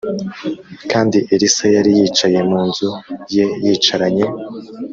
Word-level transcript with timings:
Kandi 0.91 1.17
Elisa 1.33 1.65
Yari 1.75 1.91
Yicaye 1.99 2.39
Mu 2.49 2.59
Nzu 2.67 2.89
Ye 3.35 3.45
Yicaranye 3.65 4.25